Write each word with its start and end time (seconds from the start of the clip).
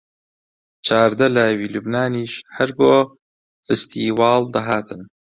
چاردە 0.85 1.27
لاوی 1.35 1.71
لوبنانیش 1.73 2.33
هەر 2.55 2.69
بۆ 2.79 2.93
فستیواڵ 3.65 4.43
دەهاتن 4.55 5.01